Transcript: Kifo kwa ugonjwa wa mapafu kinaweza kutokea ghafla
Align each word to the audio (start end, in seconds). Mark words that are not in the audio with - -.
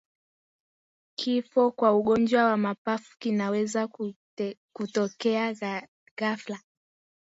Kifo 1.19 1.71
kwa 1.71 1.93
ugonjwa 1.97 2.43
wa 2.45 2.57
mapafu 2.57 3.17
kinaweza 3.19 3.89
kutokea 4.75 5.55
ghafla 6.17 6.59